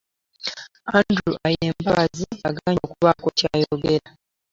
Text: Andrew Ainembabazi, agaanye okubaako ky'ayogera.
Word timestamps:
Andrew 0.97 1.33
Ainembabazi, 1.47 2.27
agaanye 2.47 2.79
okubaako 2.85 3.27
ky'ayogera. 3.37 4.09